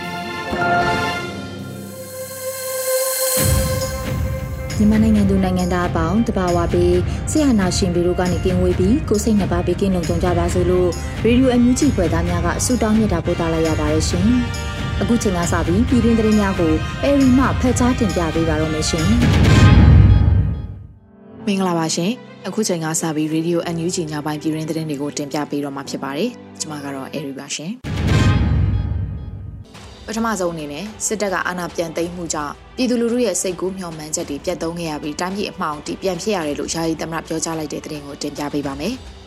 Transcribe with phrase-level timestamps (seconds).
[4.77, 6.97] မြန်မာနိုင်ငံသူနိုင်ငံသားအပေါင်းတဘာဝပြီး
[7.31, 10.89] ဆရာနာရှင်ပြီးတို့ကနေကင်းဝေးပြီးကိုစိတ်နှပါပြီးကင်းလုံခြုံကြပါစေလို့
[11.25, 14.27] ရေဒီယိုအန်ယူဂျီဖွယ်သားများကဆုတောင်းမြတ်တာပို့သလိုက်ရပါတယ်ရှင်။
[15.01, 19.05] အခုချိန်ကစပြီးပြည်တွင်းသတင်းများကိုအေရီမှဖတ်ကြားတင်ပြပေးပါတော့မယ်ရှင်။
[21.47, 22.11] မင်္ဂလာပါရှင်။
[22.47, 26.29] အခုချိန်ကစပြီးရေဒီယိုအန်ယူဂျီညပိုင်းပြည်တွင်းသတင်းတွေကိုတင်ပြပေးတော့မှာဖြစ်ပါတယ်။
[26.61, 27.73] ကျွန်မကတော့အေရီပါရှင်။
[30.07, 38.95] ပထမဆုံးအနေနဲ့စစ်တပ်ကအာဏာပြန်သိမ်းမှုကြောင့်ပြည်သူလူထုရဲ့စိတ်ကူးမျှော်မှန်းချက်တွေပြတ်သုံးခဲ့ရပြီးတိုင်းပြည်အမှောင်တီပြန်ဖြစ်ရတယ်လို့ယာယီသမ္မတပြောကြားလိုက်တဲ့သတင်းကိုတင်ပြပေးပါမယ်။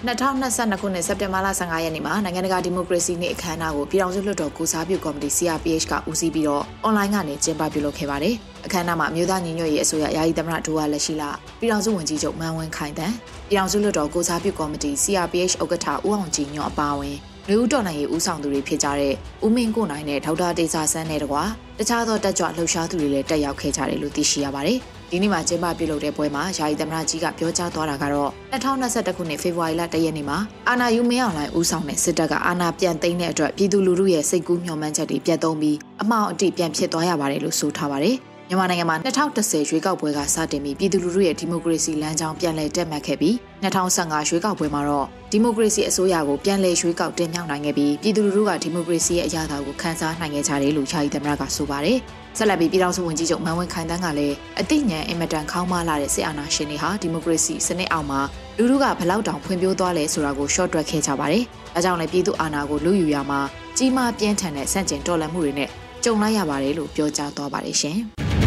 [0.00, 8.34] 2022ခုနှစ်စက်တင်ဘာလ15ရက်နေ့မှာနိုင်ငံတကာဒီမိုကရေစီနေ့အခမ်းအနားကိုပြည်ထောင်စုလွှတ်တော်ကိုစားပြုကော်မတီ CRPH ကဦးစီးပြီးတော့အွန်လိုင်းကနေကျင်းပပြုလုပ်ခဲ့ပါတယ်။
[8.66, 13.14] အခမ်းအနားမှာအမျိုးသားညီညွတ်ရေးအစိုးရယာယီသမ္မတဒိုဝါလက်ရှိလာပြည်ထောင်စုဝန်ကြီးချုပ်မန်ဝင်းခိုင်တန်း
[13.48, 17.16] ပြည်ထောင်စုလွှတ်တော်ကိုစားပြုကော်မတီ CRPH ဥက္ကဋ္ဌဦးအောင်ကြည်ညွန့်အပါအဝင်
[17.48, 21.42] လူဦးတော်နိုင်ရေးဦးဆောင်သူတွေဖြစ်ကြတဲ့ဦးမင်းကိုနိုင်နဲ့ဒေါက်တာတေစာဆန်းနဲ့တကွာ
[21.78, 24.80] တခြားသောတက်ကြွလှုပ်ရှားသူတွေလည်းတက်ရောက်ခဲ့ကြတယ်လို့သိရှိရပါတယ်။
[25.12, 30.38] ဒီနေ့မှာကျင်းပပြုလုပ်တဲ့ပွဲမှာယာယီသမ္မတကြီးကပြောကြားသွားတာကတော့2021ခုနှစ်ဖေဖော်ဝါရီလ1ရက်နေ့မှာ
[30.68, 38.16] အာနာယူမင်းအောင်လိုင်းဦးဆောင်တဲ့စစ်တပ်ကအာဏာပြန်သိမ်းတဲ့အတွက်ပြည်သူလူထုရဲ့စိတ်ကူးမျှော်မှန်းချက်တွေပြတ်သုံးပြီးအမှောင်အတိပြန်ဖြစ်သွားရပါတယ်လို့ဆိုထားပါတယ်။
[38.50, 38.96] မြန်မာနိုင်ငံမှာ
[39.34, 51.98] 2010ရွေးကောက်ပွဲကစတင်ပြီးပြည်သူလူထုရဲ့ဒီမိုကရေစီလမ်းကြောင်းပြန်လည်တက်မှတ်ခဲ့ပြီး2015ရွေးကောက်ပွဲမှာတော့ဒီမိုကရေစီအစိုးရကိုပြန်လည်ရွေးကောက်တင်မြှောက်နိုင်ခဲ့ပြီးပြည်သူလူထုကဒီမိုကရေစီရဲ့အရာသာကိုခန်းစားနိုင်ခဲ့ကြတယ်လို့ယာယီသမ္မတကဆိုပါတယ်။
[52.38, 58.20] ဆက်လက်ပြီးပြည်ထောင်စုဝန်ကြီးချုပ်မန်ဝင်းခိုင်တန်းကလည်းအသိဉာဏ်အင်မတန်ခေါင်းမလာတဲ့စစ်အာဏာရှင်တွေဟာဒီမိုကရေစီစနစ်အောက်မှာ
[58.58, 61.42] လူထုကဘလောက်တောင်ဖွံ့ဖြိုးသွားလဲဆိုတာကိုရှော့တွက်ခဲ့ကြပါတယ်။
[61.74, 63.40] ဒါကြောင့်လည်းပြည်သူအာဏာကိုလူယူရမှာ
[63.76, 65.68] ကြီးမားပြင်းထန်တဲ့ဆန့်ကျင်တော်လှန်မှုတွေနဲ့
[66.04, 68.00] ကြုံလိုက်ရပါတယ်လို့ပြောကြားသွားပါတယ်ရှင်။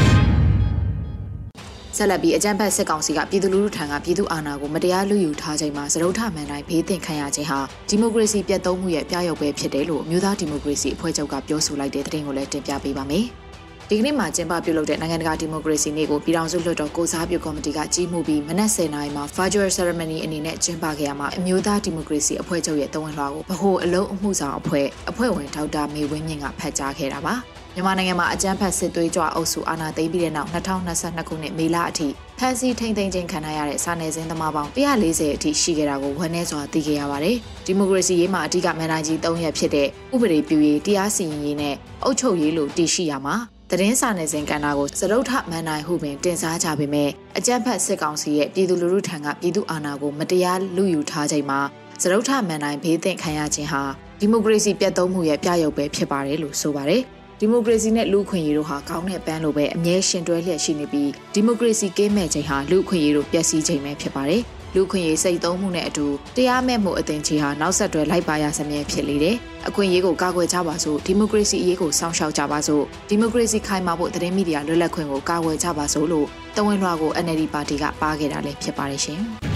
[2.03, 7.59] ဆက်လက်ပြီးအကြမ်းဖက်စစ်ကောင်စီကပြည်သူလူထုထံကပြည်သူအာဏာကိုမတရားလူယူထားချိန်မှာစရုပ်ထမှန်တိုင်းဘေးသင့်ခံရခြင်းဟာ
[7.89, 13.25] ဒီမိုကရေစီပြတ်သုံးမှုရဲ့ပြရုပ်ပဲဖြစ်တယ်လို့အမျိုးသားဒီမိုကရေစီအဖွဲ့ချုပ်ကပြောဆိုလိုက်တဲ့သတင်းကိုလည်းတင်ပြပေးပါမယ်။
[13.89, 27.35] ဒီကနေ့မှာကျင်းပပြုလုပ်တဲ့နိုင်ငံတကာဒီမိုကရေစီနေ့ကိုပြည်ထောင်စုလွှတ်တော်ကိုစားပြုကော်မတီကကြီးမှုပြီးမနက်10:00နာရီမှာ virtual ceremony အနေနဲ့ကျင်းပခဲ့ရမှာအမျိုးသားဒီမိုကရေစီအဖွဲ့ချုပ်ရဲ့တဝန်လွှာကိုဗဟိုအလုံးအမှုဆောင်အဖွဲ့အဖွဲ့ဝင်ဒေါက်တာမေဝင်းမြင့်ကဖတ်ကြားခဲ့တာပါ။
[27.75, 32.07] မြန်မာနိုင်ငံမှာအကြမ်းဖက်စစ်သွေးကြွအုပ်စုအာဏာသိမ်းပြီးတဲ့နောက်2022ခုနှစ်မေလအထိ
[32.39, 43.35] ဖမ်းဆီးထိန်းသိမ်းခြင်းခံရတဲ့စာနယ်ဇင်းသမားပေါင်း140အထိရှိခဲ့တာကိုဝန်내စွာသိခဲ့ရပါတယ်။ဒီမိုကရေစီရေးမှာအဓိကမန်နိုင်ကြီး၃ရက်ဖြစ်တဲ့ဥပဒေပြုရေးတရားစီရင်ရေးနဲ့အုပ်ချုပ်ရေးလို့တည်ရှိရမှာ
[43.69, 51.59] သတင်းစာနယ်ဇင်ကဏ္ဍကိုစရုပ်ထမန်နိုင်ဟုပင်တင်စားကြပေမဲ့အကြမ်းဖက်စစ်ကောင်စီရဲ့ပြည်သူလူထုထံကပြည်သူအာဏာကိုမတရားလူယူထားချိန်မှာ
[52.01, 53.83] စရုပ်ထမန်နိုင်ဘေးသင့်ခံရခြင်းဟာ
[54.19, 57.03] ဒီမိုကရေစီပြတ်သုံးမှုရဲ့ပြရုပ်ပဲဖြစ်ပါတယ်လို့ဆိုပါတယ်။
[57.45, 64.43] ဒီမိုကရေစီနဲ့လူ့အခွင့်အရေးတို့ဟာကောင်းတဲ့ပန်းလိုပဲအမြဲရှင်တွဲလျက်ရှိနေပြီးဒီမိုကရေစီကင်းမဲ့ချိန်ဟာလူ့အခွင့်အရေးတို့ပျက်စီးချိန်ပဲဖြစ်ပါတယ်
[64.75, 66.05] လူခွင့်ရေးစိတ်သုံးမှုနဲ့အတူ
[66.35, 69.35] တရားမဲ့မှုအသင်ချေဟာနောက်ဆက်တွဲလိုက်ပါရစမြဲဖြစ်လေတယ်။
[69.67, 79.21] အခွင့်အရေးကိုကာကွယ်ကြပါစို့ဒီမိုကရေစီအရေးကိုစောင့်ရှောက်ကြပါစို့ဒီမိုကရေစီခိုင်မာဖို့သတင်းမီဒီယာလွတ်လပ်ခွင့်ကိုကာကွယ်ကြပါစို့လို့တဝန်လွှာကို NLD ပါတီကပါခဲ့တာလည်းဖြစ်ပါတယ်ရှင်။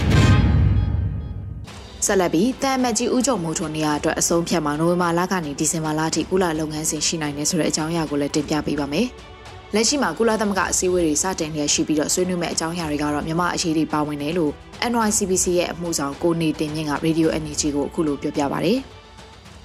[2.06, 9.06] ဆက်လက်ပြီးတန်မတ်ကြီးဦးကျော်မိုးထွန်းနေရာအတွက်အဆုံးဖြတ်မှာနိုဝင်ဘာလကနေဒီဇင်ဘာလအထိကုလလုပ်ငန်းစဉ်ရှိနိုင်တယ်ဆိုတဲ့အကြောင်းအရာကိုလည်းတင်ပြပေးပါမယ်။
[9.74, 14.52] လက်ရှိမှာကုလသမဂ္ဂအစည်းအဝေးတွေစတင်နေရှိပြီးတော့ဆွေးနွေးမဲ့အကြောင်းအရာတွေကတော့မြန်မာအခြေတွေပါဝင်တယ်လို့
[14.90, 18.76] NYCBC ရဲ့အမှုဆောင်ကိုနေတင်မြင့်က Radio Energy ကိုအခုလိုပြောပြပါဗျာ။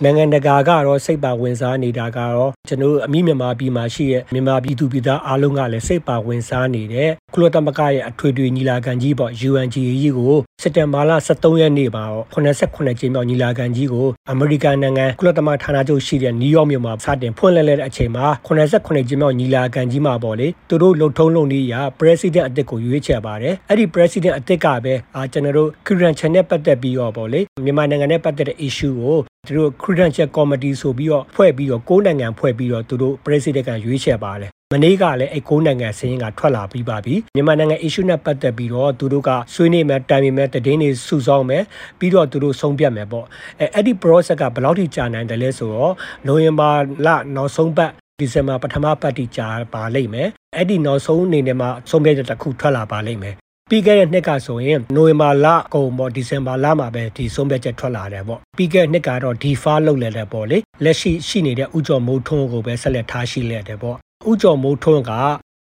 [0.01, 12.04] နိုင်ငံတကာကတော့စိတ်ပါဝင်စားနေတာကတော့ကျွန်တော်အမိမြန်မာပြည်မှာရှိတဲ့မြန်မာပြည်သူပြည်သားအားလုံးကလည်းစိတ်ပါဝင်စားနေတဲ့ကုလသမဂ္ဂရဲ့အထွေထွေညီလာခံကြီးပေါ့ UNGA ကြီးကိုစက်တင်ဘာလ23ရက်နေ့မှာ
[12.34, 37.75] 89ကြိမ်မြောက်ညီလာခံကြီးကိုအမေရိကန်နိုင်ငံကုလသမဂ္ဂဌာနချုပ်ရှိတဲ့နယူးယောက်မြို့မှာစတင်ဖွင့်လှစ်တဲ့အချိန်မှာ89ကြိမ်မြောက်ညီလာခံကြီးမှာပေါ့လေသူတို့လှုပ်ထုံးလုံနည်းရာ president အသစ်ကိုရွေးချယ်ပါတယ်အဲ့ဒီ president အသစ်ကပဲအာကျွန်တော်တို့ current channel ပတ်သက်ပြီးတော့ပေါ့လေမြန်မာနိုင်ငံနဲ့ပတ်သက်တဲ့ issue ကို သူတို့ credential committee ဆိုပြီးတော့ဖွဲ့ပြီးတော့ကိုးနိုင်ငံဖွဲ့ပြီးတော့သူတို့ president ကရွေးချယ်ပါတယ်မနေ့ကလည်းအဲကိုးနိုင်ငံစင်းကထွက်လာပြီးပါပြီမြန်မာနိုင်ငံ
[37.86, 41.63] issue နဲ့ပတ်သက်ပြီးတော့သူတို့ကဆွေးနွေးမယ်တိုင်ပင်မယ်တည်င်းတွေစုဆောင်းမယ်
[42.00, 43.25] ပြီးတော့သူတို့ဆုံးဖြတ်မယ်ပေါ့
[43.60, 45.94] အဲအဲ့ဒီ process ကဘယ်လောက်ထိကြာနိုင်တယ်လဲဆိုတော့
[46.28, 46.69] နိုဝင်ဘာ
[47.06, 53.36] လနောက်ဆုံးပတ်ဒီဇင်ဘာပထမပတ်တိကြာပါလိမ့်မယ်အဲ့ဒီနောက်ဆုံးအနေနဲ့မှဆုံးဖြတ်ချက်တစ်ခုထွက်လာပါလိမ့်မယ်
[53.69, 63.98] ပြီးခဲ့တဲ့နှစ်ကဆိုရင်နိုဝင်ဘာလကုန်ပေါ့ဒီဇင်ဘာလမှာပဲဒီဆုံးဖြတ်ချက်ထွက်လာတယ်ပေါ့ပြီးခဲ့တဲ့နှစ်ကတော့ defer လုပ်လဲတယ်ပေါ့လေလက်ရှိရှိနေတဲ့ဥကြော်မိုးထွန်းကိုပဲဆက်လက်ထားရှိလဲတယ်ပေါ့
[64.30, 65.12] ဥကြော်မိုးထွန်းက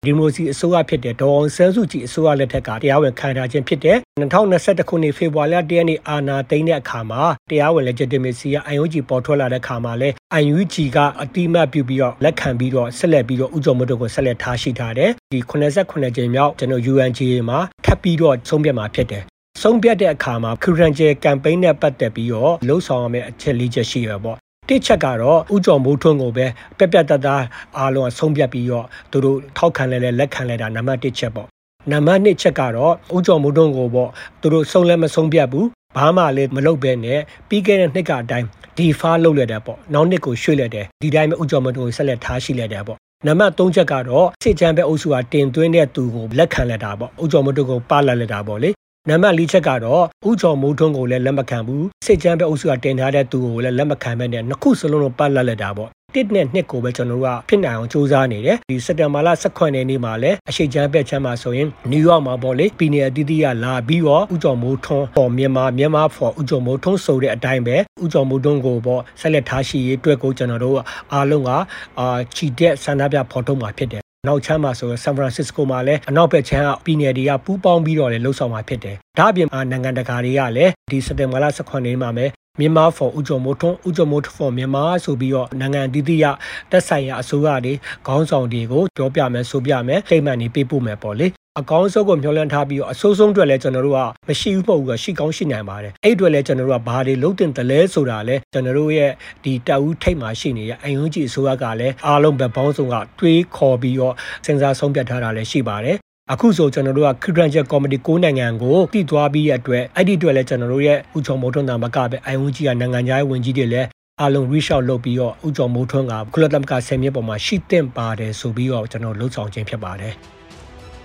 [0.06, 10.08] ဒီမိုစီအစိုးရဖြစ်တဲ့ဒေါ်အောင်ဆန်းစုကြည်အစိုးရလက်ထက်ကတရားဝင်ခံထားခြင်းဖြစ်တဲ့2021ခုနှစ်ဖေဖော်ဝါရီလ1ရက်နေ့အာဏာသိမ်းတဲ့အခါမှာတရားဝင် legitimacy က IUG ပေါ်ထွက်လာတဲ့အခါမှာလဲ
[10.42, 19.22] IUG ကအတိမတ်ပြုပြီးတော့လက်ခံပြီးတော့ဆက်လက်ပြီးတော့ဥကြုံမတို့ကိုဆက်လက်ထားရှိထားတယ်ဒီ89ကြိမ်မြောက်ကျွန်တော် UNGA မှာထပ်ပြီးတော့ဆုံးဖြတ်မှာဖြစ်တယ်
[19.62, 24.38] ဆုံးဖြတ်တဲ့အခါမှာ Credential Campaign နဲ့ပတ်သက်ပြီးတော့လှုပ်ဆောင်ရမယ့်အချက်လေးချက်ရှိရပေါ့
[24.72, 26.46] တစ်ချက်ကတော့ဥကြုံမိုးထွန်းကိုပဲ
[26.78, 27.42] ပြက်ပြက်တသား
[27.78, 31.48] အားလုံးဆုံးဖြတ်ပြီးတော့သူတို့ထောက်ခံလဲလဲလက်ခံလဲတာနံပါတ်1ချက်ပေါ့
[31.90, 34.10] နံပါတ်2ချက်ကတော့ဥကြုံမိုးထွန်းကိုပေါ့
[34.40, 35.66] သူတို့ဆုံးလဲမဆုံးဖြတ်ဘူး
[35.96, 38.46] ဘာမှလည်းမလုပ်ဘဲနဲ့ပြီးခဲ့တဲ့နှစ်ကအတိုင်း
[38.76, 48.70] ဒီဖာလုပ်လက်တယ်ပေါ့နောက်နှစ်ကိုရွှေ့လက်တယ်ဒီတိုင်းပဲဥကြုံမိုးထွန်းကိုဆက်လက်ထားရှိလက်တယ်ပေါ့နံပါတ်3ချက်ကတော့စစ်ချမ်းပဲအုပ်စုကတင်သွင်းတဲ့သူကိုလက်ခံလက်တာပေါ့ဥကြုံမိုးထွန်းကိုပါလက်လက်တာပေါ့လေ
[49.10, 70.78] နံပါတ်၄ချက်ကတော့ဥချော်မိုးထွန်းကိုလည်းလက်မခံဘူးစစ်ကြမ်းပဲအုပ်စုကတင်ထားတဲ့သူကိုလည်းလက်မခံပဲနဲ့နှစ်ခုစလုံးလုံးပတ်လက်လက်တာပေါ့တစ်နဲ့နှစ်ကိုပဲကျွန်တော်တို့ကဖြစ်နိုင်အောင်စူးစမ်းနေတယ်ဒီစက်တဘာလ18ရက်နေ့မှာလည်းအရှိချမ်းပဲချမ်းမှာဆိုရင်နယူးယောက်မှာပေါ့လေပြည်နယ်အသီးသီးကလာပြီးတော့ဥကြော်မိုးထွန်းပေါ်မြန်မာမြန်မာဖော်ဥကြော်မိုးထွန်းဆိုတဲ့အတိုင်းပဲဥကြော်မိုးထွန်းကိုပေါ့ဆက်လက်ထားရှိရေးအတွက်ကိုကျွန်တော်တို့
[71.12, 71.50] အားလုံးက
[71.98, 72.06] အာ
[72.36, 82.26] ချီတဲ့ဆန္ဒပြဖော်ထုတ်မှာဖြစ်တယ် နောက်ချမ်းမှာဆိုဆန်ဖရန်စစ္စကိုမှာလည်းအနောက်ဘက်ချမ်းကပြည်နယ်တွေကပူးပေါင်းပြီးတော့လည်းလှုပ်ဆောင်မှာဖြစ်တယ်။ဒါ့အပြင်နိုင်ငံတကာတွေကလည်းဒီစက်တင်ဘာလ18ရက်နေ့မှာပဲ
[82.58, 86.24] မြန်မာ for ဥကြုံမိုးထွန်းဥကြုံမိုး for မြန်မာဆိုပြီးတော့နိုင်ငံအသီးသီးရ
[86.70, 87.74] တက်ဆိုင်ရာအစိုးရတွေ
[88.06, 91.26] ခေါင်းဆောင်တွေကိုပြောပြမယ်ဆိုပြမယ်တိတ်မှန်နေပေးပို့မယ်ပေါ့လေ
[91.60, 99.10] အကောင်းဆုံးကိုမျှော်လင့်ထားပြီးတော့အဆိုးဆုံးအတွက်လည်းကျွန်တော်တို့ကမရှိဘူးပေါ့ဘူးကရှိကောင်းရှိနိုင်ပါတယ်အဲ့အတွက်လည်းကျွန်တော်တို့ကဘာတွေလုံးတင်တယ်လဲဆိုတာလည်းကျွန်တော်တို့ရဲ့
[99.44, 104.14] ဒီတအူးထိတ်မှာရှိနေတဲ့အယုံကြည်အစိုးရကလည်းအားလုံးပဲပေါင်းစုံကတွေးခေါ်ပြီးတော့
[104.44, 105.96] စဉ်းစားဆုံးဖြတ်ထားတာလည်းရှိပါတယ်
[106.32, 113.88] အခုဆိုကျွန်တော်တို့က Credential Committee ကိုနိုင်ငံကိုတည်သွားပြီးရအတွက်အဲ့ဒီအတွက်လည်းကျွန်တော်တို့ရဲ့ဥချုံမိုးထွန်းတာမကပဲ IOG ကနိုင်ငံခြားရေးဝန်ကြီးတွေလည်း
[114.22, 120.14] အလုံး reach out လုပ်ပြီးတော့ဥချုံမိုးထွန်းကကုလသမဂ္ဂဆယ်မြစ်ပေါ်မှာရှိသင့်ပါတယ်ဆိုပြီးတော့ကျွန်တော်လှုပ်ဆောင်ခြင်းဖြစ်ပါတယ်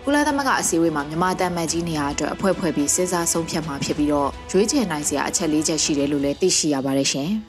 [0.10, 7.30] ကုလသမဂ္ဂအစည်းအဝေးမှာမြန်မာတမန်ကြီးနေရာအတွက်အဖွဲ့ဖွဲ့ပြီးစဉ်းစားဆုံးဖြတ်မှာဖြစ်ပြီးတော့ရွေးချယ်နိုင်စရာအချက်၄ချက်ရှိတယ်လို့လည်းသိရှိရပါတယ်ရှင်။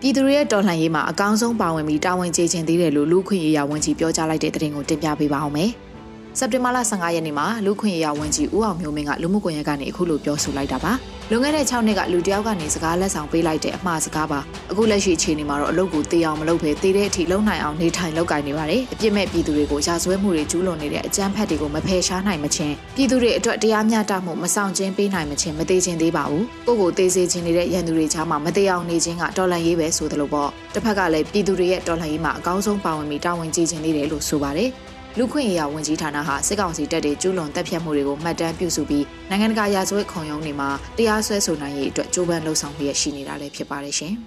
[0.00, 5.70] ပြည်သူရဲ့တော်လှန်ရေးမှာအကောင်းဆုံးပါဝင်ပြီးတာဝန်ကျေခြင်းသေးတယ်လို့လူခွင့်ရေးရဝန်ကြီးပြောကြားလိုက်တဲ့သတင်းကိုတင်ပြပေးပါအောင်မယ်။
[6.38, 10.92] စက်တင်ဘာလ15ရက်နေ့မှာလူခွင့်ရေးရဝန်ကြီးဦးအောင်မျိုးမင်းကလူမှုကွန်ရက်ကနေအခုလိုပြောဆိုလိုက်တာပါ။
[11.30, 14.40] လွန်ခဲ့တဲ့6နှစ်ကလူတယောက်ကနေစကားလက်ဆောင်ပေးလိုက်တဲ့အမှားစကားပါ။
[14.70, 34.70] အခုလက်ရှိအခြေအနေမှာတော့အလုပ်ကိုတေးအောင်မလုပ်ဘဲတေးတဲ့အထိလုံနိုင်အောင်နေထိုင်လုပ်ကိုင်နေပါတယ်။အပြစ်မဲ့ပြည်သူတွေကိုရာဇဝဲမှုတွေကျူးလွန်နေတဲ့အကြမ်းဖက်တွေကိုမဖယ်ရှားနိုင်မချင်းပြည်သူတွေအတွက်တရားမျှတမှုမဆောင်ကျဉ်ပေးနိုင်မချင်းမသေးခြင်းသေးပါဘူး။ကိုကိုသေးစေခြင်းနေတဲ့ရန်သူတွေချားမှာမသေးအောင်နေခြင်းကတော်လန်ရေးပဲဆိုသလိုပေါ့။တစ်ဖက်ကလည်းပြည်သူတွေရဲ့တော်လှန်ရေးမှာအကောင်းဆုံးပါဝင်ပြီးတာဝန်ကြီးခြင်းသေးတယ်လို့ဆိုပါတယ်။
[35.18, 40.68] လူခွင့်ရေးရဝန်ကြီးဌာနဟာစစ်ကောင်စီတပ်တွေကျူးလွန်တပ်ဖြတ်မှုတွေကိုမှတ်တမ်းပြုစုပြီးနိုင်ငံတကာရာဇဝတ်ခုံရုံးတွေမှာ
[40.98, 44.14] တရားစွဲဆိုနိုင်ရေးအတွက်ကြိုးပမ်းလှုံ့ဆော်မှုရရှိနေတာလည်းဖြစ်ပါတယ်ရှင်။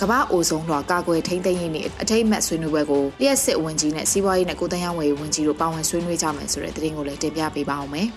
[0.00, 8.08] ကမ္ဘာအိုဆုံးလွှာကာကွယ်ထိန်းသိမ်းရေးနဲ့အထိတ်မှတ်ဆွေးနွေးပွဲကိုလျှက်စစ်ဝန်ကြီးနဲ့စီးပွားရေးနဲ့ကိုတန်းရောင်းဝယ်ဝန်ကြီးတို့ပါဝင်ဆွေးနွေးကြမယ်ဆိုတဲ့သတင်းကိုလည်းတင်ပြပေးပါအောင်မယ်။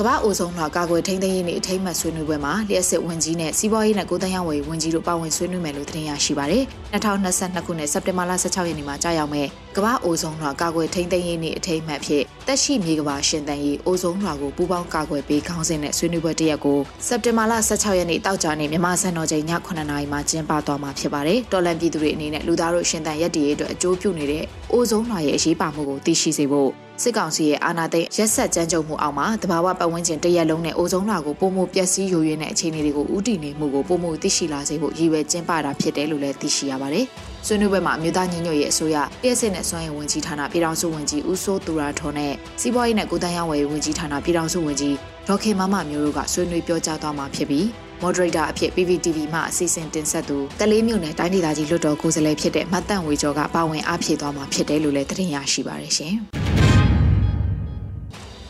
[0.00, 6.62] ကမ္ဘာအိုဆုံးလွှာကာကွယ်ထိန်းသိမ်းရေးနှင့်အထိမ်းမှတ်ဆွေးနွေးပွဲမှာလျှက်စစ်ဝန်ကြီးနဲ့စီးပွားရေးနဲ့ကိုတန်းရောင်းဝယ်ဝန်ကြီးတို့ပါဝင်ဆွေးနွေးမယ်လို့သတင်းရရှိပါတယ်။
[6.92, 37.04] 2022ခုနှစ်စက်တင်ဘာလ16ရက်နေ့မှာကြာရောက်မဲ့ကမ္ဘာအိုဆုံးလွှာကာကွယ်ထိန်းသိမ်းရေးနှင့်အထိမ်းမှတ်ဖြစ်တက်ရှိမြေကမ္ဘာရှင်တန်ရေးအိုဆုံးလွှာကိုပူးပေါင်းကာကွယ်ပေးခေါင်းစဉ်နဲ့ဆွေးနွေးပွဲတစ်ရက်ကိုစက်တင်ဘာလ16ရက်နေ့တောက်ကြနေ့မြန်မာစံတော်ချိန်ည9:00နာရီမှာကျင်းပသွားမှာဖြစ်ပါတယ်။တော်လန်ပြည်သူတွေအနေနဲ့လူသားတို့ရှင်တန်ရက်တည်ရေးအတွက်အကျိုးပြုနေတဲ့အိုဆုံးလွှာရဲ့အရေးပါမှုကိုသိရှိစေဖို့ စစ်ကောင်စီရဲ့အာဏာသိမ်းရက်ဆက်ကြမ်းကြုတ်မှုအောက်မှာတဘာဝပတ်ဝန်းကျင်တရက်လုံးနဲ့အိုဆုံးလွှာကိုပုံမှုပျက်စီးယိုယွင်းတဲ့အခြေအနေတွေကိုဥတည်နေမှုကိုပုံမှုသိရှိလာစေဖို့ရည်ရွယ်ကျင်းပတာဖြစ်တယ်လို့လည်းသိရှိရပါတယ်။
[37.46, 44.94] ဆွေးနွေးပွဲမှာအမျိုးသားညီညွတ်ရေးအစိုးရပြည်စစ်နဲ့စွမ်းရည်ဝန်ကြီးဌာနပြည်ထောင်စုဝန်ကြီးဦးစိုးသူရထွန်းနဲ့စီးပွားရေးနဲ့ကိုတန်းရောင်းဝယ်ဝန်ကြီးဌာနပြည်ထောင်စုဝန်ကြီး
[45.28, 47.64] ဒေါက်ခင်မမမျိုးတို့ကဆွေးနွေးပြောကြားသွားမှာဖြစ်ပြီး
[48.02, 56.16] moderator အဖြစ် PPTV မှအစီအစဉ်တင်ဆက်သူတလေးမြို့နယ်တိုင်းဒေသကြီးလွှတ်တော်ကိုယ်စားလှယ်ဖြစ်တဲ့မတ်တန့်ဝေကျော်ကပါဝင်အားဖြည့်သွားမှာဖြစ်တယ်လို့လည်းသတင်းရရှိပါရရှင်။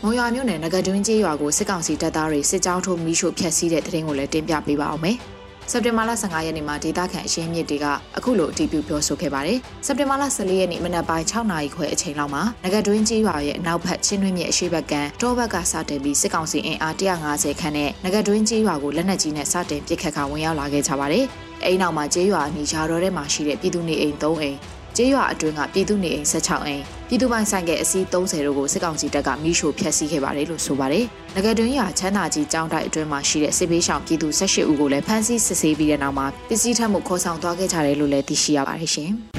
[0.05, 5.17] မုံရွာမြို့နယ်ငကတွင်းကျေးရွာကိုစစ်ကောင်စီတပ်သားတွေစစ်ကြောင်းထိုးမိရှို့ဖျက်ဆီးတဲ့တဲ့ရင်ကိုလည်းတင်ပြပေးပါအောင်မယ်။
[5.71, 7.87] စက်တင်ဘာလ15ရက်နေ့မှာဒေသခံအရင်းမြစ်တွေက
[8.17, 21.25] အခုလိုအတည်ပြုပြောဆိုခဲ့ပါတယ်။စက်တင်ဘာလ14ရက်နေ့မနက်ပိုင်း6နာရီခွဲအချိန်လောက်မှာငကတွင်းကြီးရွာရဲ့အနောက်ဘက်ချင်းတွင်းမြစ်အရှိဘက်ကတောဘက်ကစတင်ပြီးစစ်ကောင်စီအင်အား150ခန့်နဲ့ငကတွင်းကြီးရွာကိုလက်နက်ကြီးနဲ့စတင်ပစ်ခတ်ခါဝင်ရောက်လာခဲ့ကြပါတယ်။
[21.65, 24.59] အဲဒီနောက်မှာကျေးရွာအနီးရာတော်ထဲမှာရှိတဲ့ပြည်သူနေအိမ်3အိမ်
[24.97, 28.15] ကျေးရွာအတွင်းကပြည်သူနေအိမ်16အိမ်ပြည်သူပိုင်ဆိုင်ကအစီး30
[28.47, 31.05] တို့ကိုစစ်ကောင်စီတပ်ကမိရှို့ဖျက်ဆီးခဲ့ပါတယ်လို့ဆိုပါတယ်။
[31.35, 39.11] ငကတွင်းရွာချမ်းသာကြီးကျောင်းတိုက်အတွင်းမှာရှိတဲ့စစ်ဘေးရှောင်ပြည်သူ18ဦးကိုလည်းဖမ်းဆီးစစ်ဆေးပြီးတဲ့နောက်မှာပစ္စည်းထပ်မှုခေါ်ဆောင်သွားခဲ့ကြတယ်လို့လည်းသိရှိရပါတယ်ရှင်။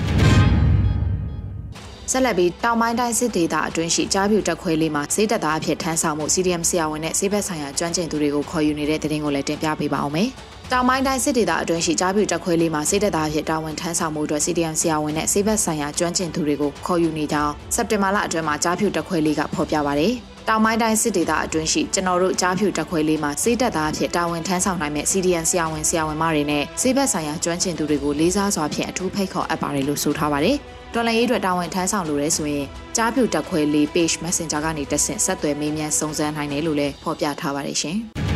[2.12, 10.29] ဆက်လက်ပြီးတောင်ပိုင်းတိုင်းစစ်ဒေသအတွင်းရှိကြားပြူတက်ခွဲလေးမှာစေတပ်သားအဖြစ်ထမ်းဆောင်မှု CDM ဆရာဝန်နဲ့စေဘက်ဆိုင်ရာကျွမ်းကျင်သူတွေကိုခေါ်ယူနေတဲ့တဲ့တင်ကိုလည်းတင်ပြပေးပါအောင်မယ်။
[10.74, 20.14] တောင်ပိုင်းတိုင်းစစ်ဒေသအတွင်းရှိကြားပြူတက်ခွဲလေးမှာစစ်တပ်သားဖြစ်တာဝန်ထမ်းဆောင်မှုအတွက် CDM ဆရာဝန်နဲ့စေဘက်ဆိုင်ရာကျွမ်းကျင်သူတွေကိုခေါ်ယူနေကြောင်းစက်တင်ဘာလအတွင်းမှာကြားပြူတက်ခွဲလေးကဖော်ပြပါရယ်
[20.48, 30.58] တောင်ပိုင်းတိုင်းစစ်ဒေသအတွင်းရှိကျွန်တော်တို့ကြားဖြူတက်ခွဲလေးမှာစေတက်သားဖြစ်တာဝန်ထမ်းဆောင်နိုင်မဲ့ CDN ဆရာဝန်ဆရာဝန်မတွေနဲ့စေဘက်ဆိုင်ရာကျွမ်းကျင်သူတွေကိုလေးစားစွာဖြင့်အထူးဖိတ်ခေါ်အပ်ပါတယ်လို့ဆိုထားပါတယ်။
[30.94, 38.00] တော်လန်ရေးအတွက်တာဝန်ထမ်းဆောင်လိုရဲဆိုရင်ကြားဖြူတက်ခွဲလေး page messenger ကနေတက်ဆင့်ဆက်သွယ်မေးမြန်းစုံစမ်းနိုင်တယ်လို့လည်းဖော်ပြထားပါတယ်ရှင်။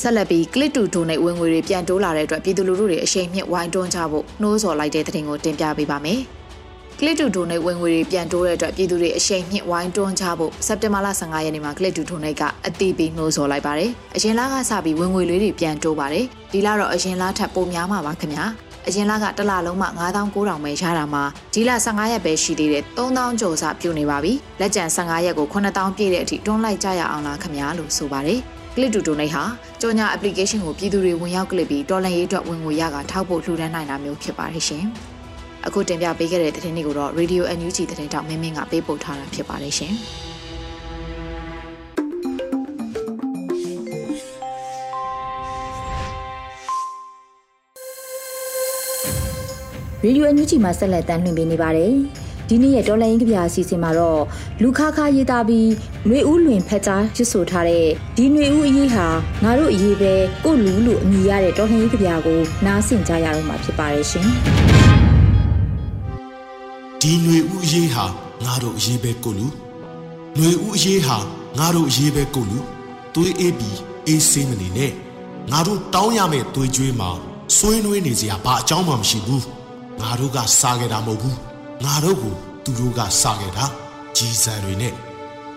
[0.00, 6.20] ဆက်လက်ပြီး click to donate ဝင်ငွေတွေပြန်တိုးလာတဲ့အတွက်ပြည်သူလူထုတွေအရှိန်မြင့်ဝိုင်းတွန်းကြဖို့နှိုးဆော်လိုက်တဲ့သတင်းကိုတင်ပြပေးပါမယ်။
[6.98, 18.44] click to donate ဝင်ငွေတွေပြန်တိုးတဲ့အတွက်ပြည်သူတွေအရှိန်မြင့်ဝိုင်းတွန်းကြဖို့စက်တင်ဘာလ15ရက်နေ့မှာ click to donate ကအတိပေးနှိုးဆော်လိုက်ပါတယ်။အရင်လကစပြီးဝင်ငွေလေးတွေပြန်တိုးပါတယ်။ဒီလတော့အရင်လထက်ပိုများမှာပါခင်ဗျာ။
[18.88, 21.22] အရင်လကတစ်လလုံးမှ9900ပဲရတာမှာ
[21.54, 28.40] ဒီလ15ရက်ပဲရှိသေးတယ်3000ကျော်စပြုတ်နေပါပြီလက်ကျန်15ရက်ကို9000ပြည့်တဲ့အထိတွန်းလိုက်ကြရအောင်လားခင်ဗျာလို့ဆိုပါတယ်
[28.76, 29.44] Click to Donate ဟာ
[29.80, 34.84] ကြော်ညာ application ကိုပြည်သူတွေဝင်ရောက် click ပြီးတော်လန်ရေးအတွက်ဝင်ငွေရကထောက်ဖို့လှူဒါန်းနိုင်တာမျိုးဖြစ်ပါတယ်ရှင်။
[35.66, 39.94] အခုတင်ပြပေးခဲ့တဲ့သတင်းတွေကိုတော့ Radio NUG သတင်းတောက်မင်းမင်းကပေးပို့ထားတာဖြစ်ပါတယ်ရှင်။
[50.04, 51.94] ရေဒီယိုအန်ယူဂျီမှာဆက်လက်တမ်းလွှင့်ပေးနေပါတယ်။
[52.47, 54.21] ဒီနေ့ရဲ့တော်လိုင်းကဗျာအစီအစဉ်မှာတော့
[54.61, 55.67] လူခါခါရေးသားပြီး
[56.07, 59.07] ຫນွေဦးလွင်ဖက်ကြားရစ်ဆိုထားတဲ့ဒီຫນွေဦးအရေးဟာ
[59.43, 60.13] ငါတို့အရေးပဲ
[60.45, 64.25] ကိုလူလို့အမည်ရတဲ့တော်လိုင်းကဗျာကိုနားဆင်ကြရတော့မှာဖြစ်ပါတယ်ရှင်
[67.01, 68.05] ဒီຫນွေဦးအရေးဟာ
[68.45, 69.47] ငါတို့အရေးပဲကိုလူ
[70.35, 71.17] ຫນွေဦးအရေးဟာ
[71.57, 72.59] ငါတို့အရေးပဲကိုလူ
[73.15, 74.91] သွေးအေးပြီးအေးဆေးမနေနဲ့
[75.51, 77.09] ငါတို့တောင်းရမယ့်သွေးကြွေးမှာ
[77.57, 79.45] ဆွေးနွေးနေစရာဘာအကြောင်းမှမရှိဘူး
[80.01, 81.37] ငါတို့ကစားခဲ့တာမဟုတ်ဘူး
[81.82, 83.64] ငါတို့ကိုသူတို့ကစခဲ့တာ
[84.16, 84.94] ကြီးစံတွေနဲ့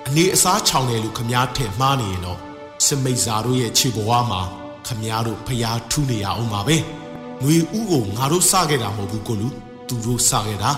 [0.07, 2.39] အနေအစားချောင်တယ်လို့ခမားထင်မှားနေရင်တော့
[2.85, 4.41] စမိတ်စာတို့ရဲ့ခြေဘဝမှာ
[4.87, 6.77] ခမားတို့ဖျားထူးနေရအောင်ပါပဲ။
[7.43, 9.47] ငွေဥကိုငါတို့စခဲ့တာမဟုတ်ဘူးကိုလူ
[9.87, 10.71] သူတို့စခဲ့တာ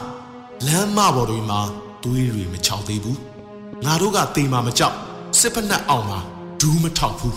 [0.66, 1.60] လမ်းမပေါ်တွေမှာ
[2.04, 3.18] သွေးတွေမချောက်သေးဘူး။
[3.86, 4.96] ငါတို့ကတေမာမကြောက်
[5.40, 6.20] စစ်ဖက်နှက်အောင်မှာ
[6.62, 7.36] ဒူးမထောက်ဘူး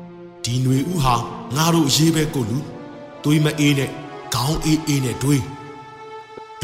[0.44, 1.14] ။ဒီຫນွေဥဟာ
[1.56, 2.58] ငါတို့ရေးပဲကိုလူ
[3.24, 3.90] သွေးမအေးနဲ့
[4.34, 5.42] ခေါင်းအေးအေးနဲ့တွေး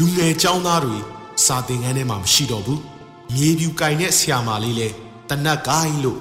[0.04, 0.98] ူငယ်ចောင်းသားတွေ
[1.44, 2.80] စာသင်ခန်းထဲမှာမရှိတော့ဘူး
[3.34, 4.88] မြေပြူကင်တဲ့ဆရာမလေးလဲ
[5.28, 6.18] တနတ်ကိုင်းလို့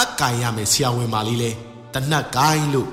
[0.00, 1.50] အကင်ရမယ်ဆရာဝန်မလေးလဲ
[1.94, 2.88] တနတ်ကိုင်းလို့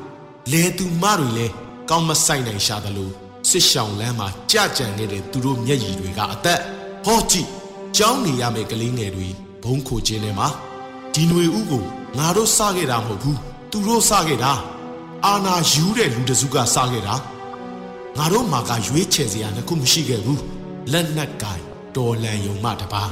[0.51, 1.47] လဲသူမတွေလဲ
[1.89, 3.13] ကောင်းမဆိုင်နိုင်ရှာတယ်လို့
[3.49, 6.59] စစ်ရှောင်းလမ်းမှာကြကြံနေတဲ့သူတို့မျက်ရည်တွေကအသက်
[7.05, 7.49] ဟောကြည့်
[7.97, 9.27] ကြောင်းနေရမယ်ကလေးငယ်တွေ
[9.63, 10.47] ဘုံခိုခြင်းထဲမှာ
[11.13, 11.83] ဒီຫນွေဥကို
[12.17, 13.39] ငါတို့စခဲ့တာမဟုတ်ဘူး
[13.71, 14.53] သူတို့စခဲ့တာ
[15.25, 17.15] အာနာယူတဲ့လူတစုကစခဲ့တာ
[18.18, 20.40] ငါတို့မှာကရွေးချယ်စရာလည်းခုမရှိခဲ့ဘူး
[20.92, 21.60] လက်နက်ကင်
[21.96, 23.04] တော်လန်ယုံမတပါ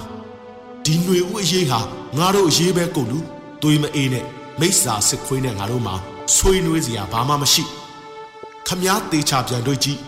[0.84, 1.80] ဒီຫນွေဥအရေးဟာ
[2.18, 3.18] ငါတို့အရေးပဲကုန်လူ
[3.62, 4.24] သွေးမအေးနဲ့
[4.60, 5.94] မိစ္ဆာစစ်ခွေးနဲ့ငါတို့မှာ
[6.36, 7.64] ဆွေးနွေးစရာဘာမှမရှိ
[8.66, 9.98] ခမားသေးချပြန်တို့ကြည့်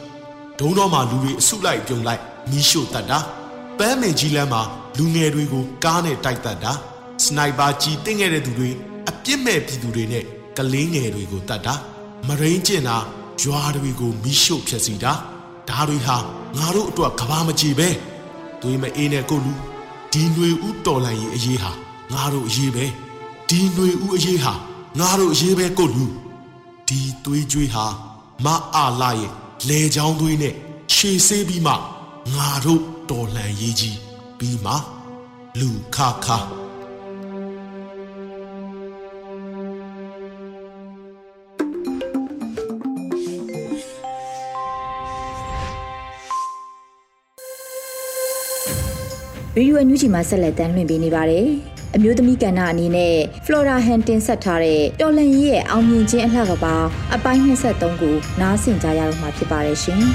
[0.60, 3.18] ဒုံတော်မှာလူတွေအစုလိုက်ပြုံလိုက်မီးရှို့တတ်တာ
[3.78, 4.62] ပန်းမင်ကြီးလမ်းမှာ
[4.96, 6.72] လူငယ်တွေကိုကားနဲ့တိုက်တတ်တာ
[7.24, 8.70] စနိုက်ပါကြီးတင်းခဲ့တဲ့သူတွေ
[9.08, 10.24] အပြစ်မဲ့ပြည်သူတွေနဲ့
[10.56, 11.74] ကလေးငယ်တွေကိုတတ်တာ
[12.28, 12.96] မရင်းကျင်တာ
[13.41, 15.13] ရွာတွေကိုမိရှို့ဖျက်ဆီးတာ
[15.69, 16.17] ဒါတွေဟာ
[16.57, 17.89] ငါတို့အတွက်ကဘာမကြည့်ပဲ
[18.61, 19.53] သွေးမအေးနဲ့ကိုလူ
[20.13, 21.71] ဒီຫນွေဥတော်လိုက်ရေးအရေးဟာ
[22.13, 22.85] ငါတို့အရေးပဲ
[23.49, 24.53] ဒီຫນွေဥအရေးဟာ
[24.99, 26.05] ငါတို့အရေးပဲကိုလူ
[26.87, 27.85] ဒီသွေးကြွေးဟာ
[28.45, 29.31] မအားလာရဲ့
[29.67, 30.53] လေချောင်းသွေးနဲ့
[30.95, 31.73] ရှေဆေးပြီးမှ
[32.35, 33.97] ငါတို့တော်လှန်ရေးကြီး
[34.37, 34.73] ပြီးမှ
[35.59, 36.27] လူခခ
[49.56, 51.46] ရေဒီယိုအန်ယူဂျီမှာဆက်လက်တမ်းလွှင့်ပေးနေပါတယ်။
[51.94, 56.74] အမျိုးသမီးကဏ္ဍအနေနဲ့ Flora Han တင်ဆက်ထားတဲ့တော်လန်ကြီးရဲ့အောင်မြင်ခြင်းအလှကပါ
[57.14, 60.02] အပိုင်း23ကိုနားဆင်ကြရတော့မှာဖြစ်ပါတယ်ရှင်။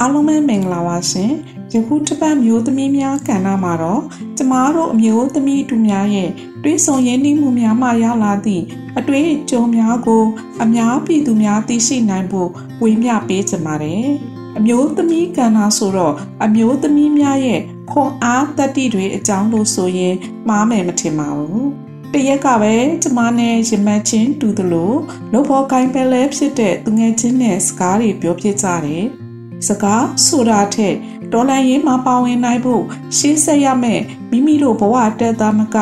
[0.00, 1.30] အားလုံးပဲမင်္ဂလာပါရှင်။
[1.74, 4.02] ယခုတစ်ပတ်မျိုးသမီးများကဏ္ဍမှာတော့
[4.36, 6.30] ကျမတို့အမျိုးသမီးတူများရဲ့
[6.62, 8.64] တွေးဆုံရင်းနှီးမှုများမှရလာသည့်
[8.98, 10.24] အတွေ့အကြုံများကို
[10.62, 12.48] အများပြည်သူများသိရှိနိုင်ဖို့
[12.82, 14.10] ဝေမျှပေးကြပါတယ်။
[14.58, 20.14] အမျိုးသမီးကဏ္ဍဆိုတော့အမျိုးသမီးများရဲ့ခွန်အားတတိတွေအကြောင်းလို့ဆိုရင်
[20.48, 21.66] မှားမယ်မထင်ပါဘူး။
[22.12, 24.92] တရက်ကပဲကျမနဲ့ရမတ်ချင်းတူသလို
[25.32, 29.04] လို့ဖို့ကိုင်းပဲလဲဖြစ်တဲ့သူငယ်ချင်းနဲ့စကားတွေပြောပြကြတယ်။
[29.68, 30.94] စကားဆိုတာထက်
[31.32, 32.82] ဒေါ်လာရင်းမှာပါဝင်နိုင်ဖို့
[33.16, 35.76] ရှေ့ဆက်ရမယ်မိမိတို့ဘဝတက်သားမက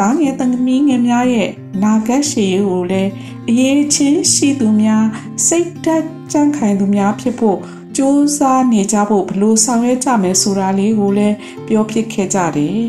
[0.00, 1.50] တားငယ်တငမီးငယ်များရဲ့
[1.82, 3.10] နာဂတ်ရှည်ကိုလည်း
[3.48, 5.04] အရေးချင်းရှိသူများ
[5.46, 7.58] စိတ်တက်ကြံ့ခိုင်သူများဖြစ်ဖို့
[7.96, 12.80] စူးစမ်းနေကြဖို့ဘလို့ဆောင်ရွက်ကြမယ်ဆိုတာလေးကိုလည်းပြောဖြစ်ခဲ့ကြတယ်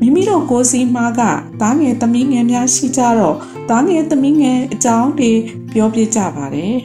[0.00, 1.20] မိမိတို့ကိုစီမားက
[1.60, 3.36] တားငယ်သမီးငယ်များရှိကြတော့
[3.70, 5.32] တားငယ်သမီးငယ်အကြောင်းတွေ
[5.72, 6.76] ပြောပြကြပါတယ်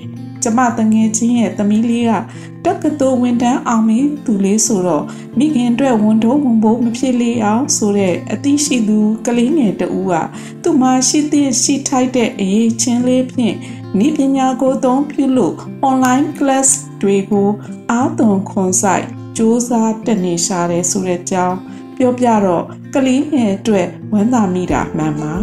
[0.43, 2.13] ကျမတငယ်ချင်းရဲ့သမီးလေးက
[2.65, 5.05] တက္ကသိုလ်ဝန်ထမ်းအောင်မင်းသူလေးဆိုတော့
[5.37, 10.13] မိခင်အတွက်ဝန်တော့ဝန်ဖို့မဖြစ်လေအောင်ဆိုတဲ့အသိရှိသူကလေးငယ်တဦးက
[10.63, 13.55] သူ့မှာရှိသည့်ရှိထိုက်တဲ့အရေးချင်းလေးဖြင့်
[14.05, 15.53] ဤပညာကိုသုံးပြုလို့
[15.89, 16.69] online class
[17.01, 17.49] တွေကို
[17.91, 19.69] အားသွန်ခွန်ဆိုင်စ조사
[20.05, 21.57] တက်နေရှာတယ်ဆိုတဲ့အကြောင်း
[21.97, 22.63] ပြောပြတော့
[22.95, 25.33] ကလေးငယ်အတွက်ဝမ်းသာမိတာမှန်ပါ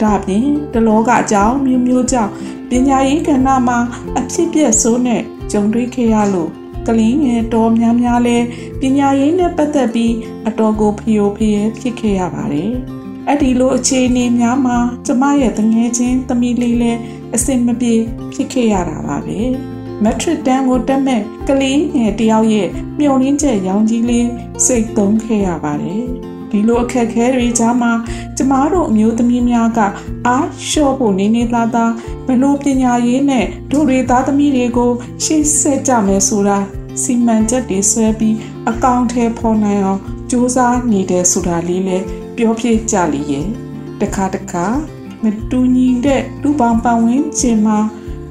[0.00, 2.32] ဒါပြင်တလောကအကြောင်းမျိုးမျိုးကြောင့်
[2.68, 3.78] ပညာရေးကဏ္ဍမှာ
[4.18, 6.50] အဖြစ်ပြက်ဆိုးနဲ့ကြုံတွေ့ခဲ့ရလို့
[6.88, 8.38] ကလေးငယ်တော်များများလဲ
[8.80, 10.14] ပညာရေးနဲ့ပတ်သက်ပြီး
[10.48, 12.72] အတော်ကိုဖျို့ဖျဲဖြစ်ခဲ့ရပါတယ်။
[13.28, 16.92] အဲ့ဒီလိုအခြေအနေများမှာကျမရဲ့တငယ်ချင်းသမီးလေးလဲ
[17.34, 17.94] အစင်မပြေ
[18.32, 19.40] ဖြစ်ခဲ့ရတာပါပဲ။
[20.02, 24.28] မက်ထရစ်တန်ကိုတက်မဲ့ကလေးငယ်တယောက်ရဲ့မျောလင်းချက်ရောင်ကြီးလေး
[24.66, 26.04] စိတ်သုံးခဲ့ရပါတယ်။
[26.50, 27.92] ဒီလိုအခက်ခဲတွေကြားမှာ
[28.36, 29.80] ကျမတို့အမျိုးသမီးများက
[30.26, 31.92] အားလျှော့ဖို့နေနေသားသား
[32.26, 34.90] ဘလို့ပညာရေးနဲ့ဒုရေသားသမီးတွေကို
[35.24, 36.58] ရှေ့ဆက်ကြမယ်ဆိုတာ
[37.02, 38.36] စီမံချက်တွေဆွဲပြီး
[38.70, 40.00] အကောင့်ထဲပေါ်နိုင်အောင်
[40.36, 42.04] စူးစမ်းနေတယ်ဆိုတာလေးလည်း
[42.36, 43.46] ပြောပြကြလိရဲ့
[44.00, 44.66] တခါတခါ
[45.22, 47.78] မတူညီတဲ့လူပောင်ပတ်ဝန်းကျင်မှာ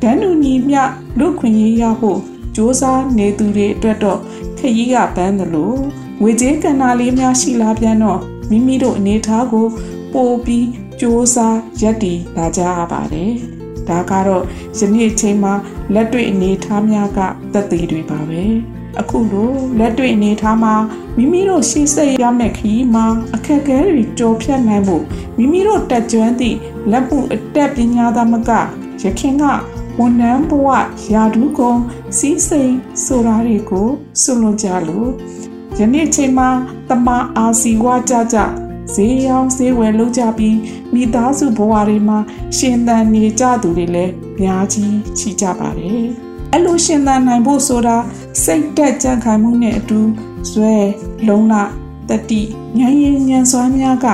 [0.03, 0.81] ဒန်းလူညီမျှ
[1.19, 2.19] လူခွင့်ရေးရဖို့
[2.55, 4.19] စူးစမ်းနေသူတွေအတွက်တော့
[4.57, 5.77] ခရီးကပန်းတယ်လို့
[6.22, 8.19] ငွေကြေးကဏ္ဍလေးများရှိလာပြန်တော့
[8.50, 9.65] မိမိတို့အနေထားကို
[10.13, 10.67] ပိုပြီး
[11.00, 11.38] စ조사
[11.81, 13.31] ရက်တည်လာကြရပါတယ်။
[13.88, 14.43] ဒါကတော့
[14.77, 15.53] ယနေ့အချိန်မှာ
[15.93, 17.19] လက်တွေ့အနေထားများက
[17.53, 18.44] သက်သေတွေပါပဲ။
[19.00, 20.75] အခုလိုလက်တွေ့အနေထားမှာ
[21.18, 25.03] မိမိတို့ရှေ့ဆက်ရမယ့်ခရီးမှာအခက်အခဲတွေကြော်ဖြတ်နိုင်ဖို့
[25.37, 26.57] မိမိတို့တက်ကြွသည့်
[26.92, 28.51] လက်မှုအတက်ပညာသမက
[29.03, 29.44] ရခင်က
[30.00, 30.68] ဝန်ထမ်းဘဝ
[31.14, 31.74] ယာဒူးကုံ
[32.18, 33.88] စီးစိမ်ဆိုတာတွေကို
[34.22, 35.10] ဆွလွန်ကြလို့
[35.79, 36.50] ယနေ့ချိန်မှာ
[36.90, 38.38] တမအာစီဝါကြကြ
[38.94, 40.58] ဈေးရောင်းဈေးဝယ်လုပ်ကြပြီး
[40.94, 42.20] မိသားစုဘဝတွေမှာ
[42.58, 46.06] ရှင်သန်နေကြသူတွေလည်းအများကြီးရှိကြပါတယ်။
[46.51, 47.98] အဲ့လိုရှင်သန်နိုင်ဖို့ဆိုတာ
[48.44, 50.00] စိတ်တက်ကြံ့ခိုင်မှုနဲ့အတူ
[50.51, 50.75] ဇွဲ
[51.27, 51.53] လုံလ
[52.10, 52.42] တတိ
[52.79, 54.08] ဉာဏ်ရည်ဉာဏ်စွမ်းများက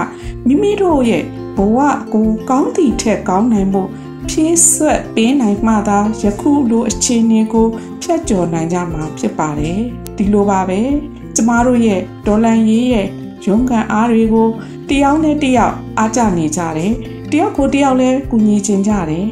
[0.48, 1.24] မိမိတို့ရဲ့
[1.58, 1.78] ဘဝ
[2.13, 3.89] ကိုကောင်းသည့်ထက်ကောင်းနိုင်ဖို့
[4.30, 7.68] ဖြည့်ဆွက်ပေးနိုင်မှသာယခုလိုအခြေအနေကို
[8.02, 9.80] ဖျက်ကျော်နိုင်ကြမှာဖြစ်ပါတယ်။
[10.18, 10.80] ဒီလိုပါပဲ။
[11.36, 13.08] ကျမတို့ရဲ့ဒေါ်လန်ရေးရဲ့
[13.46, 14.50] ရုန်းကန်အားတွေကို
[14.89, 16.94] တယောက်နဲ့တယောက်အားကြနေကြတယ်
[17.32, 19.26] တယောက်ကိုတယောက်လည်းကူညီချင်ကြတယ်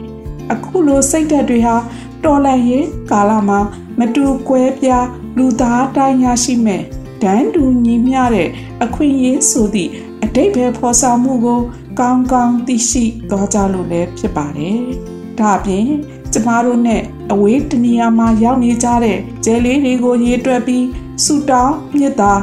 [0.54, 1.76] အခုလိုစိတ်ဓာတ်တွေဟာ
[2.24, 3.60] တော်လန်ရေးကာလမှာ
[4.00, 5.08] မတူကွဲပြား
[5.38, 6.82] လူသားတိုင်းရရှိမဲ့
[7.22, 8.50] ဒန်းတူညီမျှတဲ့
[8.84, 9.92] အခွင့်အရေးဆိုသည့်
[10.24, 11.62] အတိတ်ပဲဖော်ဆောင်မှုကို
[12.00, 14.80] ကောင်းကောင်းသိရှိသွားကြလို့လည်းဖြစ်ပါတယ်။
[15.40, 15.88] ဒါအပြင်
[16.34, 20.86] ကျမတို့နဲ့အဝေးတနေရာမှာရောက်နေကြတဲ့ကျဲလေးတွေကိုရေးတွက်ပြီး
[21.24, 22.34] ဆူတောင်းမြတ်တာ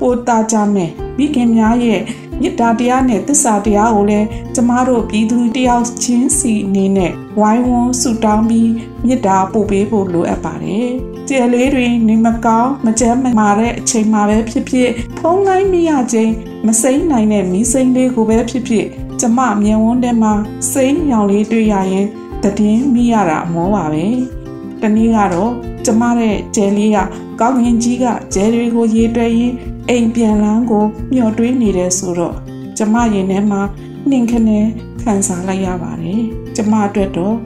[0.00, 2.00] ပို့တာကြမယ်မိခင်များရဲ့
[2.40, 8.70] မေတ္တာတရားနဲ့သစ္စာတရားကိုလည်းကျမတို့ပြည်သူတယောက်ချင်းစီအနေနဲ့ဝိုင်းဝန်းဆုတောင်းပြီး
[9.06, 10.88] မေတ္တာပို့ပေးဖို့လိုအပ်ပါတယ်။
[11.28, 16.32] ကြယ်လေးတွေနေမကောင်းမကြမ်းမမာတဲ့အချိန်မှာပဲဖြစ်ဖြစ်ဖုံးငိုင်းမရခြင်း
[16.66, 18.86] မစိမ့်နိုင်တဲ့မီးစိမ့်လေးကိုပဲဖြစ်ဖြစ်
[19.20, 20.32] ကျမမြင်ဝန်းထဲမှာ
[20.72, 22.06] စိမ့်ရောင်လေးတွေ့ရရင်
[22.42, 24.06] တည်င်းမိရတာအမောပါပဲ။
[24.80, 25.52] တနည်းကတော့
[25.84, 26.98] ကျမတဲ့ကျဲလေးက
[27.40, 29.54] ကောင်းကင်ကြီးကကျဲတွေကိုရေတွဲရင်း
[29.88, 32.36] အိမ်ပြန်လန်းကိုမျှော်တွေးနေတယ်ဆိုတော့
[32.76, 33.60] ကျမရင်ထဲမှာ
[34.08, 34.64] နှင်ခနဲ့
[35.02, 36.22] ခံစားလိုက်ရပါတယ်။
[36.56, 37.36] ကျမအတွက်တော့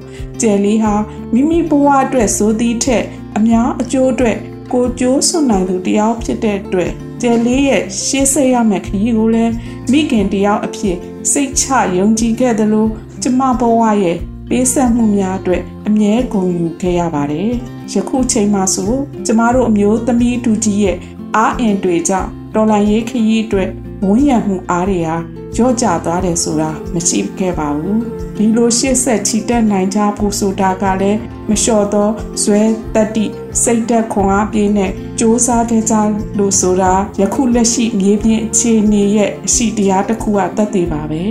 [0.41, 0.95] ကျဲလေးဟာ
[1.33, 3.05] မိမိဘဝအတွက်စိုးသီးထက်
[3.37, 4.37] အများအကျိုးအတွက်
[4.73, 9.53] ကိုကြိုးစွနိုင်သူတယောက်ဖြစ်တဲ့အတွက် ကျဲလေးရဲ့ရှေ့ဆက်ရမယ့်ခရီးကိုလည်း
[9.91, 10.97] မိခင်တယောက်အဖြစ်
[11.33, 11.65] စိတ်ချ
[11.97, 12.91] ယုံကြည်ခဲ့တယ်လို့
[13.23, 17.51] ကျမဘဝရဲ့ပေးဆက်မှုများအတွက်အမြဲဂုဏ်ယူခဲ့ရပါတယ်။
[17.93, 18.93] ယခုချိန်မှာဆို
[19.27, 20.97] ကျမတို့အမျိုးသမီးတူကြီးရဲ့
[21.37, 23.69] အားအင်တွေကြောင့်တော်လိုင်းရေးခရီးအတွက်
[24.07, 25.17] ဝန်းရံမှုအားတွေဟာ
[25.57, 28.01] ကြော့ကျသွားတယ်ဆိုတာမရှိခဲ့ပါဘူး
[28.37, 32.09] ဒီလိုရှေ့ဆက်ချီတက်နိုင်ကြဖို့ဆိုတာကလည်းမလျှော့သော
[32.43, 32.63] ဇွဲ
[32.95, 33.25] တက်တိ
[33.63, 35.95] စိတ်သက်ခွန်အားပြည့်နဲ့စ조사ခဲ့ကြ
[36.39, 41.23] လို့ဆိုတာယခုလက်ရှိမြေပြင်အခြေအနေရဲ့အရှိတရားတစ်ခုကသက်သေပါပဲ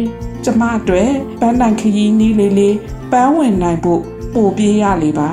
[0.44, 2.78] ကျမအတွက်ပန်းနိုင်ခရီးနီးလေးလေး
[3.12, 4.02] ပန်းဝင်နိုင်ဖို့
[4.34, 5.30] ပို့ပြေးရလေပါ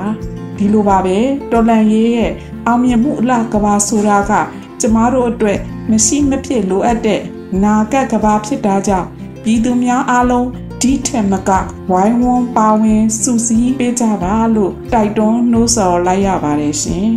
[0.57, 1.19] ဒီလိုပါပဲ
[1.53, 2.33] တော်လန်ရေးရဲ့
[2.67, 4.33] အောင်မြင်မှုအလားကဘာဆိုတာက
[4.81, 5.59] ကျမတို့အတွက်
[5.91, 7.23] မရှိမဖြစ်လိုအပ်တဲ့
[7.63, 9.09] နာကက်ကဘာဖြစ်တာကြောင့်
[9.43, 10.49] ပြည်သူများအားလုံး
[10.81, 11.51] ဒီထက်မက
[11.91, 17.09] ဝိုင်းဝန်းပါဝင်စုစည်းပေးကြပါလို့တိုက်တွန်းနှိုးဆော်လိုက်ရပါတယ်ရှင်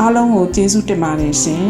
[0.00, 1.68] အားလုံးကိုကျေးဇူးတင်ပါတယ်ရှင်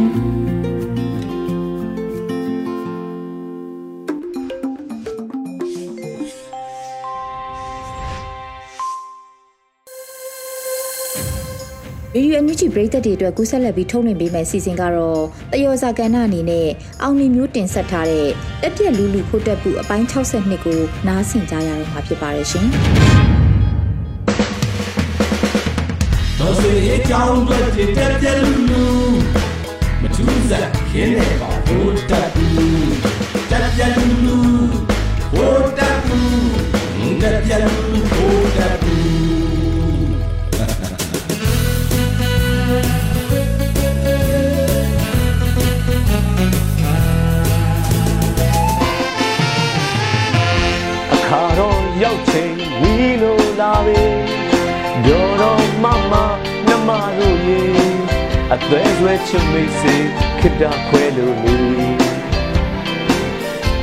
[12.17, 15.23] ဗီဒီယိုအန်ယူဂျီပရိသတ်တွေအတွက်ကူးဆက်လက်ပြီးထုတ်လွှင့်ပေးမယ့်စီစဉ်ကတော့
[15.53, 16.69] တယောဇာကဏ္ဍအနေနဲ့
[17.03, 18.29] အောင်နေမျိုးတင်ဆက်ထားတဲ့
[18.63, 22.67] တက်ပြက်လူလူဖို့တက်ပူအပိုင်း62ကိုနားဆင်ကြရတော့မှာဖြစ်ပါတယ်ရှင်။
[26.39, 27.63] တော်စေအကြောင်းအတွက်
[27.97, 28.85] တက်ပြက်လူလူ
[30.03, 32.47] မထူးစားခင်းနေပါဘိုးတက်ပူ
[33.51, 34.34] တက်ပြက်လူလူ
[55.85, 56.15] မမ
[56.69, 57.63] နမတို့ရေ
[58.55, 59.95] အသွဲဆွဲချစ်မိတ်စေ
[60.41, 61.57] ခိတ္တခွဲလို့နေ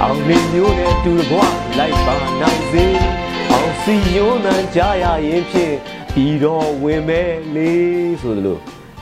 [0.01, 1.37] အောင်နေမျိုးနဲ့တူတကွ
[1.77, 2.85] လိုက်ပါနိုင်စေ
[3.51, 5.75] အောင်စီယုံနံကြရရင်ဖြင့်
[6.13, 7.71] ပြီးတော့ဝင်မဲ့လေ
[8.21, 8.57] ဆိုသလို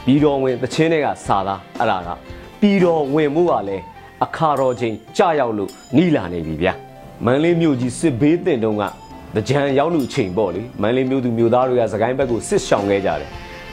[0.06, 2.10] ပြီးတော့ဝင်သချင်းတွေကစာသားအဲ့ဒါက
[2.60, 3.84] ပြီးတော့ဝင်မှုကလည်း
[4.24, 6.74] အခါတော်ချိန်ကြာရောက်လို့နီးလာနေပြီဗျာ
[7.26, 8.84] မန်လေးမြို့ကြီးစစ်ဘေးတင်တုန်းက
[9.50, 13.30] ကြံရောက်လူချိန်ပေါ့လေမန်လေးမြို့သူမြို့သားတွေကစကိုင်းဘက်ကိုစစ်ရှောင်ခဲ့ကြတယ်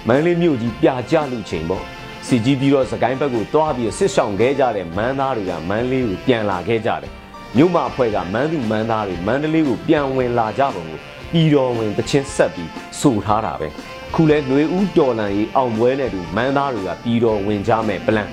[0.09, 1.83] မန်လေးမြို့ကြီးပြကြလူချိန်ပေါ့
[2.27, 7.12] စီကြီးပြီးတော့စကိုင်းဘက်ကိုတွားပြီးစစ်ရှောင်ခဲ့ကြတဲ့မန်းသားတွေကမန်လေးကိုပြန်လာခဲ့ကြတယ်
[7.57, 11.01] မြို့မအဖွဲ့ကမန်းသူမန်းသားတွေမန္တလေးကိုပြန်ဝင်လာကြပုံကို
[11.33, 13.69] ပြည်တော်ဝင်တချင်းဆက်ပြီးဆိုထားတာပဲ
[14.14, 18.31] ခုလဲຫນွေဦးတော်လန်ရေးအောင်ပွဲနဲ့တူမန်းသားတွေကပြည်တော်ဝင်ကြမယ်ပလန်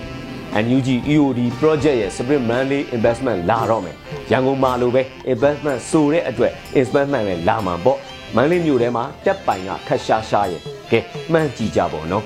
[0.61, 3.95] NUG EOD project ရဲ့ Spirit Manley Investment လာတော့မယ်
[4.31, 5.01] ရန်ကုန်မှာလိုပဲ
[5.33, 7.97] investment ဆိုတဲ့အတွက် investment လည်းလာမှာပေါ့
[8.35, 10.61] မန္တလေးမြို့ထဲမှာတက်ပိုင်ကခက်ရှားရှားရဲ့
[10.91, 10.99] ကဲ
[11.31, 12.23] မှန်းကြည့်ကြပါတော့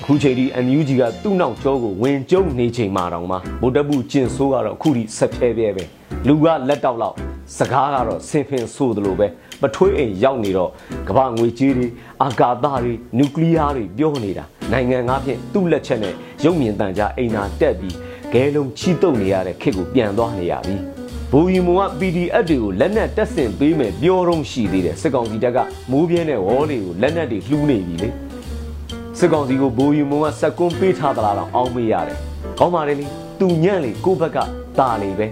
[0.00, 5.84] အခုချိန်ဒီ NUG ကသူ့နောက်ကျောကိုဝင်ကျုံနေချိန်မှာတောင်မှဗိုလ်တပ်ဘူးကျင်ဆိုးကတော့အခုထိဆက်ဖြဲပြဲပဲ
[6.28, 7.16] လူကလက်တောက်လောက်
[7.56, 9.26] စကားကတော့ဆင်ဖင်ဆိုးသလိုပဲ
[9.62, 10.70] ပထွေးအိမ်ရောက်နေတော့
[11.08, 11.86] ကမ္ဘာငွေကြေးတွေ
[12.22, 17.96] အာကာသတွေနျူကလ িয়ার တွေပြောနေတာနိုင်ငံငါဖြင့်သူ့လက်ချက်နဲ့ ရုပ်မြင်တန်ကြအိမ်သာတက်ပြီး
[18.32, 20.76] ဂဲလုံးချီတုပ်နေရတဲ့ခေတ်ကိုပြန်သွားနေရပြီ
[21.30, 25.58] ဘူရီမုံက PDF တွေကိုလက်နက်တက်ဆင်ပေးမယ်ပြောတော့ရှိသေးတယ်စစ်ကောင်စီတပ်က
[25.90, 28.10] မိုးပြဲနဲ့ဝေါ်တွေကိုလက်နက်တွေလှူးနေပြီလေ
[29.18, 32.18] စစ်ကောင်စီကိုဘူရီမုံကစက်ကွန်းပေးထားသလားတော့အောင်းမေးရတယ်
[32.58, 33.06] ကောင်းပါလေလေ
[33.40, 34.38] သူညံ့လေကိုဘက်က
[34.78, 35.26] ตาလေပဲ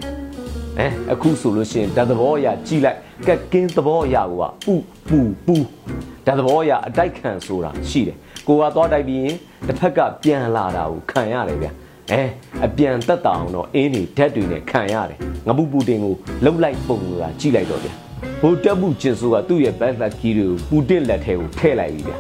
[0.79, 4.33] အဲအခုဆိုလို့ရှိရင်ဓာတ်သဘောအရာကြည်လိုက်ကက်ကင်းသဘောအရာက
[4.65, 4.75] ပူ
[5.09, 5.57] ပူပူ
[6.27, 8.17] ဓာတ်သဘောအရာအတိုက်ခံဆိုတာရှိတယ်
[8.51, 9.37] ကိုကသွားတိုက်ပြီးရင်
[9.67, 11.69] တစ်ဖက်ကပြန်လာတာကိုခံရတယ်ဗျ
[12.13, 12.23] အဲ
[12.65, 17.89] အပြန်တက်တာအောင်တော့အင်းနေဓာတ်တွေနဲ့ခံရတယ်ငပူပူတင်ကိုလှုပ်လိုက်ပုံကကြည့်လိုက်တော့ဗျ
[18.41, 22.13] ဟိုတက်မှုကျင်ဆိုကသူ့ရဲ့ဘက်လက်ကြီးတွေကိုပူတင်လက်ထဲကိုထည့်လိုက်ပြီဗျ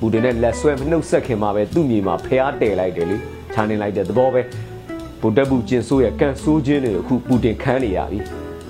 [0.00, 3.16] ပူတင်နဲ့လက်ဆွဲမနှုတ်ဆက်ခင်မှာပဲသူ့မြေမှာဖျားတယ်လိုက်တယ်လေ
[3.52, 4.42] ခြာနေလိုက်တဲ့သဘောပဲ
[5.20, 8.18] ဗိုလ်တပ်ဘူးကျင်ဆိုးရဲ့ကန်ဆိုးခြင်းတွေအခုပူတင်ခန်းနေရပြီ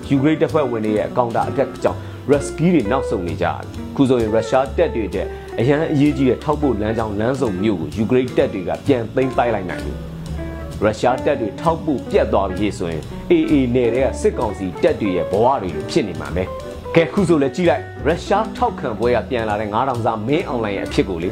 [0.09, 1.99] ယူကရိန်းတပ်ဖွဲ့ဝင်တွေရဲ့အကောင့်တာအတက်ကြောင့်
[2.29, 3.59] ရက်စကီတွေနောက်ဆုတ်နေကြတယ်
[3.95, 5.27] ခုဆိုရင်ရုရှားတပ်တွေတဲ့
[5.59, 9.97] အရန်အရေးကြီးတဲ့ထောက်ပို့လမ်းကြောင်းလမ်းစုံမြို့ကိုယူကရိန်းတပ်တွေကပြန်သိမ်းပိုက်လိုက်နိုင်တယ်
[10.81, 16.43] ရုရှားတပ်တွေထောက်ပို့ပြတ်သွားပြီဆိုရင် AA နယ်တဲ့စစ်ကောင်စီတပ်တွေရဲ့ဘဝတွေလိုဖြစ်နေမှာပဲ
[16.95, 21.29] ကဲခုဆိုလဲကြည့်လိုက်ရုရှားထောက်ခံပွဲကပြန်လာတဲ့9000စာမင်းအွန်လိုင်းရဲ့အဖြစ်ကိုလေ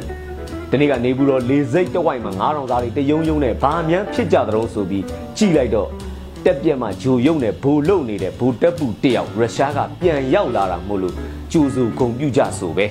[0.70, 5.04] ဒီနေ့ကနေဘူးတော့လေစိတ်တဝိုက်မှာ9000စာတွေတယုံယုံနဲ့ဘာမှန်းဖြစ်ကြတဲ့ဆိုပြီး
[5.36, 5.88] ကြည့်လိုက်တော့
[6.44, 11.14] တက်ပြက်မှာဂျိုယုံနဲ့ဘူလုံနေတဲ့ဘူတက်ပူတယောက်ရုရှားကပြန်ရောက်လာတာမို့လို့
[11.52, 12.86] ကြိုးစုဂုံပြူကြဆိုပဲ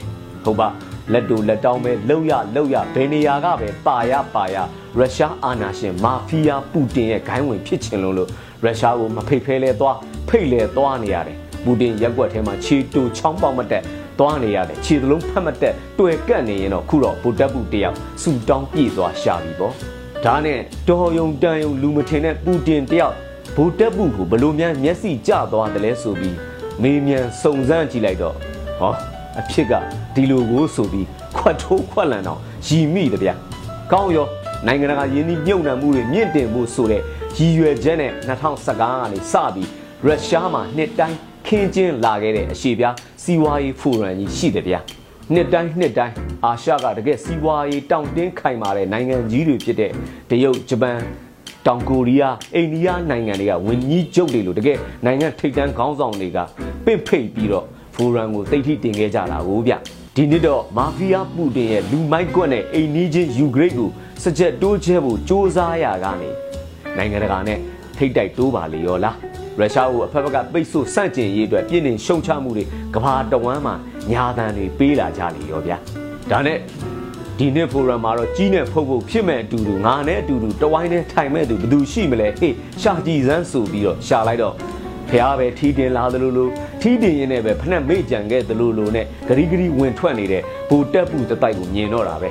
[0.46, 0.70] ဟုတ်ပါ
[1.14, 4.56] လက်တူလက်တောင်းပဲလှုပ်ရလှုပ်ရဘယ်နေရာကပဲပါရပါရ
[4.98, 8.30] ရုရှားအာဏာရှင်မာဖီးယားပူတင်ရဲ့ဂိုင်းဝင်ဖြစ်ချင်လို့လို့
[8.64, 9.98] ရုရှားကိုမဖိတ်ဖဲလဲသွား
[10.30, 13.84] ဖိတ်လဲသွားနေရတယ်ပူတင်ရက်ွက်ထဲမှာခြေတူချောင်းပေါက်မတက်
[14.20, 19.74] သွားနေရတယ်ခြေသလုံးဖက်မတက်တွေ့ကပ်နေရင်တော့ခုတော့ဘူတက်ပူတယောက်စူတောင်းပြေးသွားရှာပြီပေါ့
[20.26, 23.16] ဒါနဲ့တော်ယုံတန်ယုံလူမထင်တဲ့ပူတင်တယောက်
[23.56, 26.38] ဘူတက်ပူကိုဘလို့များမျက်စိကျသွားတယ်လဲဆိုပြီး
[26.82, 28.36] မေးမြန်းစုံစမ်းကြည့်လိုက်တော့
[28.80, 29.74] ဟော အဖြစ်က
[30.16, 33.34] ဒီလိုကိုဆိုပြီးခွတ်ထိုးခွက်လန်တော့ရီမိတဗျာ
[33.92, 34.28] ကောင်းရော
[34.68, 37.02] နိုင်ငံတကာယင်းနှမြုံနှံမှုတွေမြင့်တင်ဖို့ဆိုတဲ့
[37.38, 39.70] ရရည်ရွယ်ချက်နဲ့2015ကနေစပြီး
[40.06, 41.18] ရုရှားမှာနှစ်တိုင်း
[41.48, 44.80] ခင်းကျင်းလာခဲ့တဲ့အရှိပြားစီးပွားရေးဖိုရမ်ကြီးရှိတယ်ဗျာ
[45.34, 49.92] နှစ်တိုင်းနှစ်တိုင်းအာရှကတကယ်စီးပွားရေးတောင့်တင်းခိုင်မာတဲ့နိုင်ငံကြီးတွေဖြစ်တဲ့
[50.30, 50.98] တရုတ်ဂျပန်
[51.68, 56.38] တောင်ကိုရီးယားအိန္ဒိယနိုင်ငံတွေကဝန်ကြီးချုပ်တွေလို့တကယ်နိုင်ငံထိပ်တန်းခေါင်းဆောင်တွေက
[56.86, 59.74] ပင့်ဖိတ်ပြီးတော့ ဖိုရမ်ကိုတိတ်ထိတင်ခဲ့ကြတာကိုဗျ
[60.16, 63.90] ဒီနှစ်တော့မာဖီးယားပူတင်ရဲ့လူမိုက်ကွက်နဲ့အိမ်နီးချင်းယူကရိန်းကို
[64.24, 66.30] စကြက်တိုးချဲဖို့စ조사ရကနေ
[66.98, 67.60] နိုင်ငံတကာနဲ့
[67.98, 69.16] ထိတ်တိုက်တိုးပါလေရောလား
[69.60, 72.64] ရုရှားကိုအဖက်ဖက်ကပိတ်ဆို့ဆန့်ကျင်ရေးအတွက်ပြည်နေရှုံချမှုတွေ
[72.96, 73.76] ကဘာတဝမ်းမှာ
[74.12, 75.78] ညာတန်တွေပေးလာကြလေရောဗျာ
[76.32, 76.58] ဒါနဲ့
[77.40, 84.54] ဒီနေ့ဖိုရမ်မှာတော့ကြီးနဲ့ဖုတ်ဖို့ဖြစ်မဲ့အတူတူငါနဲ့အတူတူတဝိုင်းနဲ့ထိုင်မဲ့သူဘယ်သူရှိမလဲဟေးရှာကြည်စမ်းဆိုပြီးတော့ရှာလိုက်တော့
[85.10, 86.50] ဖះပဲထီးတင်လာသလိုလို
[86.82, 92.30] ထီးတင်ရင်းနဲ့ပဲဖက်မေ့ကြံခဲ့သလိုလိုနဲ့ဂရီဂရီဝင်ထွက်နေတဲ့ဘူတက်ပူတတိုက်ကိုမြင်တော့တာပဲ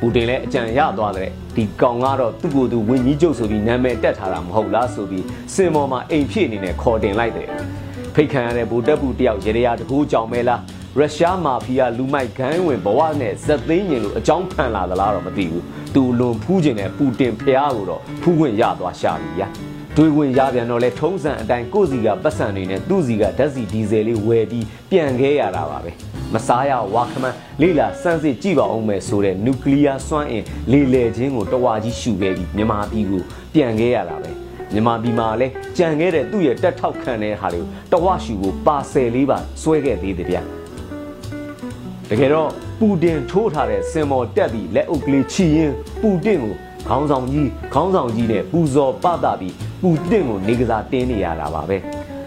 [0.00, 7.48] ပူတင်လည်းအကြံရသွားတဲ့ဒီကောင်ကတော့သူ့ကိုယ်သူဝင်းကြီးကျုပ်ဆိုပြီးနာမည်တက်ထားတာမဟုတ်လားဆိုပြီးစင်ပေါ်မှာအိမ်ဖြစ်အနေနဲ့ခေါ်တင်လိုက်တယ်
[8.14, 10.60] ဖိတ်ခံရတဲ့ဘူတက်ပူတယောက်ရေရတကူကြောင်မဲလား
[10.98, 15.64] ရုရှားမာဖီးယားလူမိုက်ဂိုင်းဝင်ဘဝနဲ့ဇက်သိန်းရင်လို့အကြောင်းဖန်လာသလားတော့မသိဘူး
[15.94, 19.48] သူလွန်ဖူးကျင်တဲ့ပူတင်ဖျားကိုတော့ဖူးခွင့်ရသွားရှာပြီဗျာ
[20.00, 25.90] တွေးဝင်ရပြန်တော့လဲထုံးစံအတိုင်းကိုစီကပတ်စံတွေနဲ့သူ့စီကဓာတ်စီဒီဇယ်လေးဝယ်ပြီးပြန်ခဲ့ရတာပါပဲ
[26.34, 33.22] မစားရဝါခမန်းလေးလာစမ်းစစ်ကြည့်ပါအောင်မယ်ဆိုတဲ့နျူကလ িয়ার စွမ်းအင်လေလေချင်းကိုတဝါကြီးရှူခဲ့ပြီးမြန်မာပြည်ကို
[33.54, 34.30] ပြန်ခဲ့ရတာပဲ
[34.72, 40.36] မြန်မာပြည်မှာလည်းကြံခဲ့တဲ့သူ့ရဲ့တက်ထောက်ခံတဲ့ဟာတွေကိုတဝါရှူကိုပါဆယ်လေးပါဆွဲခဲ့သေးတယ်ဗျ
[42.10, 46.54] တကယ်တော့ပူတင်ထိုးထားတဲ့စင်မော်တက်ပြီးလက်အုပ်ကလေးချီရင်ပူတင်ကို
[46.88, 51.76] ခေါင်းဆောင်ကြီးခေါင်းဆောင်ကြီးနဲ့ပူဇော်ပသပြီးပူတင်ကိုနေကစားတင်းနေရတာပါပဲ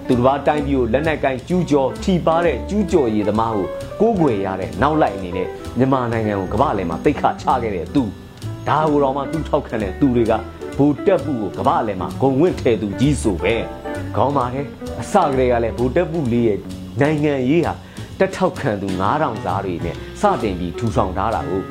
[0.08, 3.68] သူတစ်ပါးတိုင်းပြည်ကိုလက်နက်ကိုင်းကျူးကျော်ထိပါတဲ့ကျူးကျော်ရည်သမားကို
[4.02, 5.48] ကိုးကွယ်ရတဲ့နောက်လိုက်အနေနဲ့
[5.78, 8.04] မြန်မာနိုင်ငံကိုကမ္ဘာလယ်မှာတိတ်ခချခဲ့တဲ့သူ
[8.70, 10.34] ဒါကိုတော့မှသူ့ထောက်ခံတဲ့သူတွေက
[10.78, 13.56] ဘူတက်ပူကိုကမ္ဘာလယ်မှာဂုံဝင့်ထဲသူကြီးဆိုပဲ
[14.16, 14.66] ခေါင်းပါတယ်
[15.02, 16.60] အစကတည်းကလည်းဘူတက်ပူလေးရဲ့
[17.02, 17.74] နိုင်ငံရေးဟာ
[18.20, 21.62] တက်ထောက်ခံသူ9000သားတွေနဲ့စတင်ပြီးထူထောင်ထားတာကို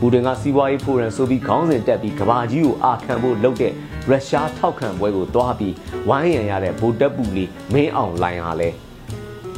[0.00, 3.72] ပူတင်ကစီးပွားရေးဖိုရမ်ဆိုပြီးခေါင်းစဉ်တက်ပြီးကဘာကြီးကိုအာခံဖို့လုပ်တဲ့
[4.08, 5.74] ရုရှားထောက်ခံပွဲကိုတွားပြီး
[6.08, 8.68] ဝိုင်းရံရတဲ့ဗိုလ်တပ်ပူလေးမင်းအောင်လိုင်ဟာလဲ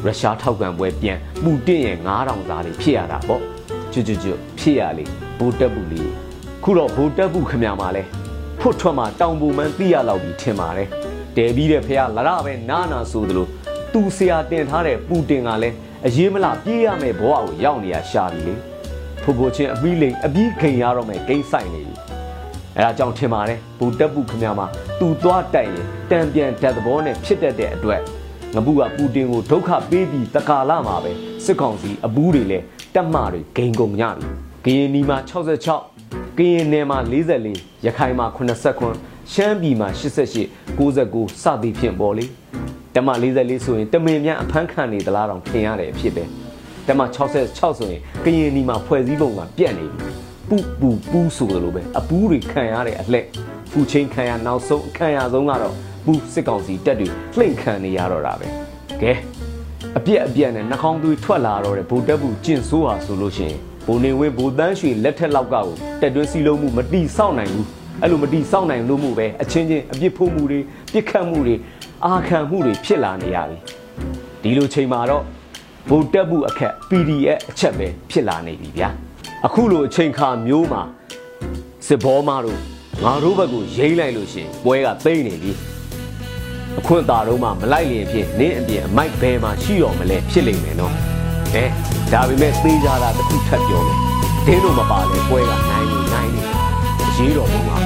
[0.04, 3.42] ရုရှားထောက်ခံပွဲပြန်ပူတင်ရဲ့9000သားတွေဖြစ်ရတာပေါ့
[3.92, 5.04] ကျွတ်ကျွတ်ကျွတ်ဖြစ်ရလေ
[5.38, 6.10] ဗိုလ်တပ်ပူလေး
[6.62, 8.02] ခုတော့ဗိုလ်တပ်ပူခမမှာလဲ
[8.60, 10.88] ဖွတ်ထွက်မှာတောင်ပူမန်းသိရလောက်ပြီးထင်ပါတယ်
[11.36, 13.46] တဲပြီးတဲ့ဖះလရပဲနာနာဆိုသလို
[13.92, 18.54] သူဆရာတင်ထားတဲ့ပူတင်ကလည်းအရေးမလားပြေးရမယ်ဘဝကိုရောက်နေရရှာပြီလေ
[19.28, 21.94] ဖိုးဖိုးချင်းအပြီးလိန်အပြီးခိန်ရတော့မယ်ဂိမ်းဆိုင်နေပြီ
[22.76, 24.66] အဲဒါကြောင့်ထင်ပါတယ်ဘူတက်ပူခမမှာ
[25.00, 28.00] သူသွားတိုက်ရင်တံပြန်ဓာတ်သဘောနဲ့ဖြစ်တတ်တဲ့အတွက်
[28.54, 31.12] ငပုကပူတင်ကိုဒုက္ခပေးပြီးတကာလမှာပဲ
[31.44, 32.58] စစ်ကောင်စီအပူးတွေလဲ
[32.94, 34.04] တက်မှတွေဂိန်ကုန်ကြ
[34.64, 35.18] ပြီကရင်နီမှာ
[35.78, 36.98] 66ကရင်နယ်မှာ
[37.42, 38.26] 44ရခိုင်မှာ
[38.76, 42.26] 89ရှမ်းပြည်မှာ88 99စသည်ဖြင့်ပေါ်လေ
[42.94, 46.28] တမ44ဆိုရင်တမင်များအဖမ်းခံနေသလားတော့ထင်ရတဲ့အဖြစ်
[46.88, 47.02] ပဲတမ
[47.36, 50.10] 66ဆိုရင်ကရင်နီမှာဖွဲ့စည်းပုံကပြတ်နေပြီ
[50.48, 53.24] ပူပူပူဆိုလိုပဲအပူးတွေခံရတဲ့အလှဲ့
[53.72, 55.74] ပူချင်းခံရနောက်ဆုံးခံရဆုံးကတော့
[56.04, 58.48] ပူစစ်ကောင်စီတက်တွေလှိမ့်ခံနေရတော့တာပဲ
[59.02, 59.12] ကဲ
[59.98, 65.66] အပြက်အပြက်နဲ့နှာခေါင်းသွေးထွက်လာတော့တဲ့ဗိုလ်တပ်ဘူးကျင့်ဆိုးဟာဆိုလို့ရှိရင်ဘိုးနေဝင်းဘိုးတန်းရွှေလက်ထက်လောက်ကကို
[66.00, 67.66] တက်တွင်းစီလုံးမှုမတိဆောက်နိုင်ဘူး
[68.02, 70.60] အဲ့လိုမတိဆောက်နိုင်လို့မှုပဲအချင်းချင်းအပြစ်ဖို့မှုတွေ
[70.92, 71.54] ပြစ်ခတ်မှုတွေ
[72.04, 73.58] အာခံမှုတွေဖြစ်လာနေရပြီ
[74.42, 75.24] ဒီလိုချိန်မှာတော့
[75.88, 78.88] ဗိုလ်တက်မှုအခက် PDF အချက်ပဲဖြစ်လာနေပြီဗျာ
[79.46, 80.82] အခုလိုအချိန်ခါမျိုးမှာ
[81.86, 82.60] စစ်ဘောမတို့
[83.04, 85.52] ငါတို့ဘက်ကိုရိမ့်လိုက်လို့ရှင်ပွဲကသိမ့်နေပြီ
[86.78, 90.94] အခွင့်အာတော့မှမလိုက်ရင်ဖြင့်နင်းအပြင်အမိုက်ဘဲမှာရှိရောမလဲဖြစ်လိမ့်မယ်နော်
[91.54, 91.64] အဲ
[92.12, 93.98] ဒါပေမဲ့သေးကြတာတစ်ခုထပ်ပြောမယ်
[94.46, 96.42] တင်းတို့မပါလဲပွဲကနိုင်နေနိုင်နေ
[97.06, 97.76] အရေးတော်ပုံမှာ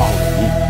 [0.00, 0.69] အောင်ပြီ